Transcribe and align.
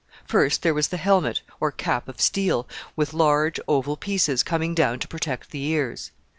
First, 0.25 0.63
there 0.63 0.73
was 0.73 0.87
the 0.87 0.97
helmet, 0.97 1.41
or 1.59 1.71
cap 1.71 2.07
of 2.09 2.19
steel, 2.19 2.67
with 2.95 3.13
large 3.13 3.59
oval 3.67 3.95
pieces 3.97 4.41
coming 4.41 4.73
down 4.73 4.97
to 4.97 5.07
protect 5.07 5.51
the 5.51 5.61
ears. 5.65 6.09